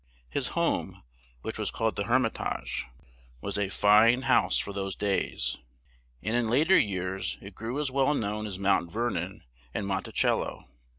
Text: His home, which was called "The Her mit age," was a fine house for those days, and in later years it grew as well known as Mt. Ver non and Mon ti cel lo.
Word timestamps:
His 0.31 0.47
home, 0.57 1.03
which 1.43 1.59
was 1.59 1.69
called 1.69 1.95
"The 1.95 2.05
Her 2.05 2.17
mit 2.17 2.35
age," 2.41 2.87
was 3.39 3.55
a 3.55 3.69
fine 3.69 4.23
house 4.23 4.57
for 4.57 4.73
those 4.73 4.95
days, 4.95 5.59
and 6.23 6.35
in 6.35 6.49
later 6.49 6.75
years 6.75 7.37
it 7.39 7.53
grew 7.53 7.79
as 7.79 7.91
well 7.91 8.15
known 8.15 8.47
as 8.47 8.57
Mt. 8.57 8.91
Ver 8.91 9.11
non 9.11 9.43
and 9.75 9.85
Mon 9.85 10.01
ti 10.01 10.11
cel 10.15 10.37
lo. 10.39 10.65